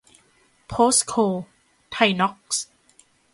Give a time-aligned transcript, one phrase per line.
[0.67, 1.13] โพสโค-
[1.91, 2.65] ไทยน๊อคซ์